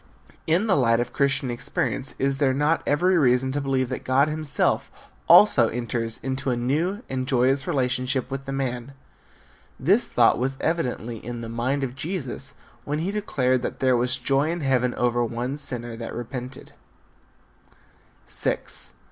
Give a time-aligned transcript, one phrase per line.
[0.47, 4.29] In the light of Christian experience is there not every reason to believe that God
[4.29, 4.89] himself
[5.29, 8.93] also enters into a new and joyous relationship with the man?
[9.79, 14.17] This thought was evidently in the mind of Jesus when be declared that there was
[14.17, 16.73] joy in heaven over one sinner that repented.